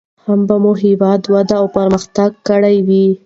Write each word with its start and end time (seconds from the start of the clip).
هم 0.25 0.39
به 0.47 0.55
مو 0.63 0.71
هېواد 0.83 1.21
وده 1.33 1.55
او 1.61 1.65
پرمختګ 1.77 2.31
کړى 2.47 2.77
و. 2.87 2.89